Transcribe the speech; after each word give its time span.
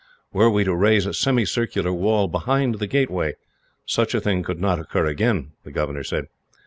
Were 0.33 0.49
we 0.49 0.63
to 0.63 0.73
raise 0.75 1.05
a 1.05 1.13
semicircular 1.13 1.93
wall 1.93 2.27
behind 2.27 2.79
the 2.79 2.87
gateway, 2.87 3.35
such 3.85 4.15
a 4.15 4.19
thing 4.19 4.41
could 4.41 4.59
not 4.59 4.79
occur 4.79 5.05
again," 5.05 5.51
the 5.63 5.71
governor 5.71 6.03
said. 6.03 6.25